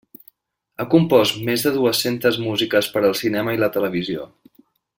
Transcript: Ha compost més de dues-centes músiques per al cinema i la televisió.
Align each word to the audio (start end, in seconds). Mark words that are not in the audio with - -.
Ha 0.77 0.85
compost 0.93 1.37
més 1.49 1.65
de 1.67 1.73
dues-centes 1.75 2.39
músiques 2.47 2.89
per 2.95 3.05
al 3.11 3.17
cinema 3.21 3.55
i 3.59 3.63
la 3.65 3.71
televisió. 3.77 4.27